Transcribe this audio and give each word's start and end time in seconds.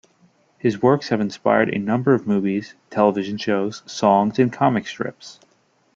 His 0.57 0.81
works 0.81 1.09
have 1.09 1.21
inspired 1.21 1.69
a 1.71 1.77
number 1.77 2.15
of 2.15 2.25
movies, 2.25 2.73
television 2.89 3.37
shows, 3.37 3.83
songs 3.85 4.39
and 4.39 4.51
comic 4.51 4.87
strips. 4.87 5.39